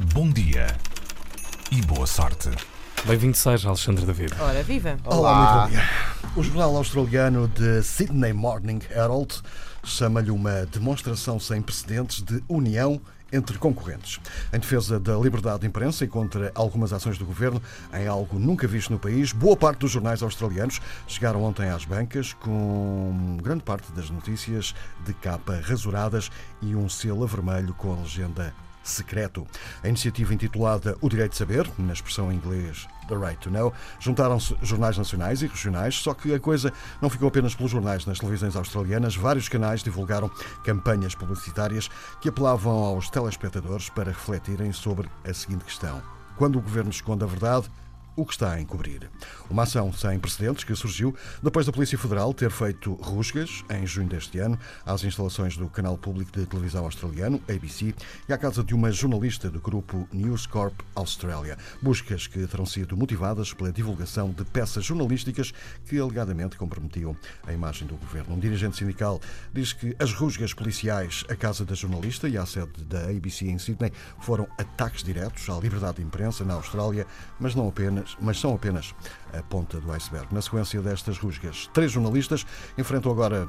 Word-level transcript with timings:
bom 0.00 0.28
dia 0.30 0.66
e 1.70 1.80
boa 1.82 2.06
sorte. 2.06 2.50
Bem-vindo 3.04 3.36
seja, 3.36 3.68
Alexandre 3.68 4.04
David. 4.04 4.34
Ora, 4.40 4.62
viva! 4.62 4.96
Olá, 5.04 5.36
muito 5.36 5.60
bom 5.60 5.68
dia. 5.70 6.34
O 6.36 6.42
jornal 6.42 6.76
australiano 6.76 7.46
The 7.48 7.82
Sydney 7.82 8.32
Morning 8.32 8.80
Herald 8.90 9.40
chama-lhe 9.84 10.30
uma 10.30 10.66
demonstração 10.66 11.38
sem 11.38 11.62
precedentes 11.62 12.22
de 12.22 12.42
união 12.48 13.00
entre 13.32 13.58
concorrentes. 13.58 14.20
Em 14.52 14.58
defesa 14.58 14.98
da 14.98 15.16
liberdade 15.16 15.60
de 15.60 15.66
imprensa 15.66 16.04
e 16.04 16.08
contra 16.08 16.50
algumas 16.54 16.92
ações 16.92 17.18
do 17.18 17.24
governo, 17.24 17.62
em 17.92 18.06
algo 18.06 18.38
nunca 18.38 18.66
visto 18.66 18.90
no 18.90 18.98
país, 18.98 19.32
boa 19.32 19.56
parte 19.56 19.80
dos 19.80 19.90
jornais 19.90 20.22
australianos 20.22 20.80
chegaram 21.06 21.42
ontem 21.42 21.68
às 21.68 21.84
bancas 21.84 22.32
com 22.32 23.38
grande 23.42 23.62
parte 23.62 23.92
das 23.92 24.08
notícias 24.10 24.74
de 25.04 25.12
capa 25.14 25.60
rasuradas 25.64 26.30
e 26.62 26.74
um 26.74 26.88
selo 26.88 27.24
a 27.24 27.26
vermelho 27.26 27.74
com 27.74 27.92
a 27.92 27.96
legenda 27.96 28.54
secreto. 28.84 29.46
A 29.82 29.88
iniciativa 29.88 30.32
intitulada 30.32 30.96
O 31.00 31.08
Direito 31.08 31.32
de 31.32 31.38
Saber, 31.38 31.68
na 31.78 31.92
expressão 31.92 32.30
em 32.30 32.36
inglês 32.36 32.86
The 33.08 33.16
Right 33.16 33.38
to 33.38 33.50
Know, 33.50 33.72
juntaram-se 33.98 34.56
jornais 34.62 34.96
nacionais 34.96 35.42
e 35.42 35.46
regionais, 35.46 35.96
só 35.96 36.14
que 36.14 36.34
a 36.34 36.40
coisa 36.40 36.72
não 37.00 37.10
ficou 37.10 37.28
apenas 37.28 37.54
pelos 37.54 37.72
jornais. 37.72 38.06
Nas 38.06 38.18
televisões 38.18 38.56
australianas, 38.56 39.16
vários 39.16 39.48
canais 39.48 39.82
divulgaram 39.82 40.30
campanhas 40.64 41.14
publicitárias 41.14 41.88
que 42.20 42.28
apelavam 42.28 42.72
aos 42.72 43.10
telespectadores 43.10 43.88
para 43.88 44.10
refletirem 44.10 44.72
sobre 44.72 45.08
a 45.24 45.32
seguinte 45.32 45.64
questão: 45.64 46.02
quando 46.36 46.58
o 46.58 46.62
governo 46.62 46.90
esconde 46.90 47.24
a 47.24 47.26
verdade, 47.26 47.70
o 48.16 48.24
que 48.24 48.32
está 48.32 48.52
a 48.52 48.60
encobrir. 48.60 49.10
Uma 49.50 49.64
ação 49.64 49.92
sem 49.92 50.18
precedentes 50.18 50.64
que 50.64 50.74
surgiu 50.74 51.14
depois 51.42 51.66
da 51.66 51.72
Polícia 51.72 51.98
Federal 51.98 52.32
ter 52.32 52.50
feito 52.50 52.94
rusgas, 52.94 53.64
em 53.70 53.86
junho 53.86 54.08
deste 54.08 54.38
ano, 54.38 54.58
às 54.84 55.04
instalações 55.04 55.56
do 55.56 55.68
canal 55.68 55.98
público 55.98 56.32
de 56.32 56.46
televisão 56.46 56.84
australiano, 56.84 57.40
ABC, 57.48 57.94
e 58.28 58.32
à 58.32 58.38
casa 58.38 58.62
de 58.62 58.74
uma 58.74 58.90
jornalista 58.90 59.50
do 59.50 59.60
grupo 59.60 60.08
News 60.12 60.46
Corp 60.46 60.80
Australia. 60.94 61.56
Buscas 61.82 62.26
que 62.26 62.46
terão 62.46 62.66
sido 62.66 62.96
motivadas 62.96 63.52
pela 63.52 63.72
divulgação 63.72 64.30
de 64.30 64.44
peças 64.44 64.84
jornalísticas 64.84 65.52
que 65.86 65.98
alegadamente 65.98 66.56
comprometiam 66.56 67.16
a 67.46 67.52
imagem 67.52 67.86
do 67.86 67.96
governo. 67.96 68.34
Um 68.34 68.38
dirigente 68.38 68.76
sindical 68.76 69.20
diz 69.52 69.72
que 69.72 69.94
as 69.98 70.12
rusgas 70.12 70.52
policiais 70.52 71.24
à 71.28 71.36
casa 71.36 71.64
da 71.64 71.74
jornalista 71.74 72.28
e 72.28 72.36
à 72.36 72.46
sede 72.46 72.84
da 72.84 73.04
ABC 73.10 73.46
em 73.46 73.58
Sydney 73.58 73.92
foram 74.20 74.46
ataques 74.58 75.02
diretos 75.02 75.48
à 75.48 75.54
liberdade 75.58 75.96
de 75.96 76.02
imprensa 76.02 76.44
na 76.44 76.54
Austrália, 76.54 77.06
mas 77.38 77.54
não 77.54 77.68
apenas 77.68 78.03
mas 78.20 78.38
são 78.38 78.54
apenas 78.54 78.94
a 79.32 79.42
ponta 79.42 79.80
do 79.80 79.90
iceberg. 79.92 80.32
Na 80.32 80.40
sequência 80.40 80.80
destas 80.80 81.18
rusgas, 81.18 81.68
três 81.72 81.92
jornalistas 81.92 82.46
enfrentam 82.78 83.10
agora 83.10 83.48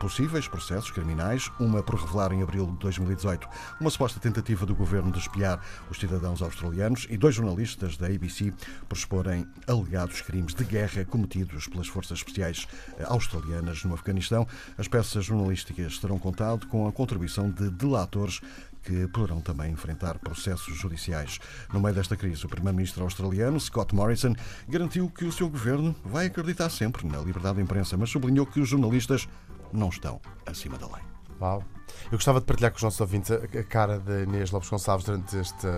possíveis 0.00 0.48
processos 0.48 0.90
criminais, 0.90 1.50
uma 1.60 1.82
por 1.82 1.96
revelar 1.96 2.32
em 2.32 2.42
abril 2.42 2.66
de 2.66 2.78
2018 2.78 3.48
uma 3.80 3.90
suposta 3.90 4.18
tentativa 4.18 4.64
do 4.64 4.74
governo 4.74 5.10
de 5.12 5.18
espiar 5.18 5.60
os 5.90 5.98
cidadãos 5.98 6.42
australianos 6.42 7.06
e 7.10 7.16
dois 7.16 7.34
jornalistas 7.34 7.96
da 7.96 8.06
ABC 8.06 8.52
por 8.88 8.96
exporem 8.96 9.46
alegados 9.66 10.20
crimes 10.22 10.54
de 10.54 10.64
guerra 10.64 11.04
cometidos 11.04 11.66
pelas 11.68 11.88
forças 11.88 12.18
especiais 12.18 12.66
australianas 13.04 13.84
no 13.84 13.94
Afeganistão. 13.94 14.46
As 14.78 14.88
peças 14.88 15.24
jornalísticas 15.24 15.98
terão 15.98 16.18
contado 16.18 16.66
com 16.66 16.86
a 16.86 16.92
contribuição 16.92 17.50
de 17.50 17.70
delatores 17.70 18.40
que 18.86 19.08
poderão 19.08 19.40
também 19.40 19.72
enfrentar 19.72 20.18
processos 20.18 20.76
judiciais. 20.76 21.40
No 21.72 21.80
meio 21.80 21.94
desta 21.94 22.16
crise, 22.16 22.46
o 22.46 22.48
primeiro-ministro 22.48 23.02
australiano, 23.02 23.58
Scott 23.58 23.94
Morrison, 23.94 24.34
garantiu 24.68 25.10
que 25.10 25.24
o 25.24 25.32
seu 25.32 25.50
governo 25.50 25.94
vai 26.04 26.26
acreditar 26.26 26.70
sempre 26.70 27.06
na 27.06 27.18
liberdade 27.18 27.56
de 27.56 27.62
imprensa, 27.62 27.96
mas 27.96 28.10
sublinhou 28.10 28.46
que 28.46 28.60
os 28.60 28.68
jornalistas 28.68 29.28
não 29.72 29.88
estão 29.88 30.20
acima 30.46 30.78
da 30.78 30.86
lei. 30.86 31.15
Uau. 31.40 31.62
Eu 32.06 32.18
gostava 32.18 32.40
de 32.40 32.46
partilhar 32.46 32.70
com 32.70 32.76
os 32.76 32.82
nossos 32.82 33.00
ouvintes 33.00 33.30
a, 33.30 33.36
a 33.36 33.62
cara 33.64 33.98
de 33.98 34.24
Inês 34.24 34.50
Lopes 34.50 34.68
Gonçalves 34.68 35.06
durante 35.06 35.38
esta 35.38 35.68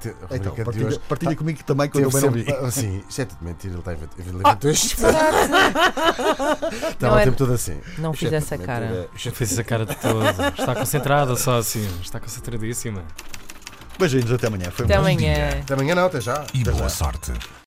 te, 0.00 0.08
então, 0.08 0.20
rubrica 0.28 0.50
de 0.56 0.64
partilha, 0.64 0.86
hoje. 0.88 0.98
partilha 1.08 1.30
Tá- 1.32 1.36
comigo 1.36 1.64
também 1.64 1.88
quando 1.88 2.04
eu 2.04 2.10
sempre- 2.10 2.44
Sim, 2.72 3.02
isto 3.08 3.20
é 3.20 3.24
tudo 3.24 3.44
mentira. 3.44 3.74
Ele, 3.74 3.82
teve, 3.82 4.08
ele 4.18 4.32
levantou 4.38 4.70
este. 4.70 4.96
Estava 6.90 7.16
o 7.16 7.18
é- 7.18 7.24
tempo 7.24 7.36
todo 7.36 7.52
assim. 7.52 7.78
Não 7.98 8.12
Isto 8.12 8.26
é 8.26 8.28
fiz 8.28 8.32
essa 8.32 8.58
cara. 8.58 9.08
Já 9.16 9.30
fez 9.30 9.52
essa 9.52 9.64
cara 9.64 9.86
de 9.86 9.94
todo. 9.96 10.22
Está 10.58 10.74
concentrada 10.74 11.36
só 11.36 11.58
assim. 11.58 11.86
Está 12.02 12.18
concentradíssima. 12.20 13.02
Beijinhos, 13.98 14.32
até 14.32 14.46
amanhã. 14.46 14.70
Foi 14.70 14.84
Até 14.86 14.96
amanhã. 14.96 15.48
Até 15.62 15.74
amanhã 15.74 15.94
não, 15.94 16.06
até 16.06 16.20
já. 16.20 16.44
E 16.54 16.62
Até 16.62 16.70
boa 16.70 16.84
já. 16.84 16.88
sorte. 16.88 17.32